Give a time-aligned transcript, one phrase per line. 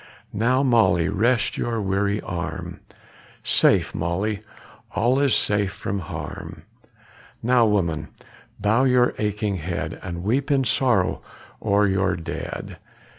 [0.33, 2.79] Now, Molly, rest your weary arm!
[3.43, 4.39] Safe, Molly,
[4.95, 6.63] all is safe from harm.
[7.43, 8.07] Now, woman,
[8.59, 11.21] bow your aching head, And weep in sorrow
[11.61, 12.77] o'er your dead!